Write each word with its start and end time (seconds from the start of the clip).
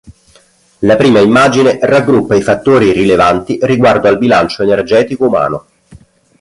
La 0.79 0.95
prima 0.95 1.19
immagine 1.19 1.77
raggruppa 1.79 2.33
i 2.33 2.41
fattori 2.41 2.91
rilevanti 2.91 3.59
riguardo 3.61 4.07
al 4.07 4.17
bilancio 4.17 4.63
energetico 4.63 5.27
umano. 5.27 5.65